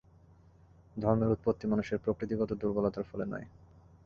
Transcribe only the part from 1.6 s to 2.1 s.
মানুষের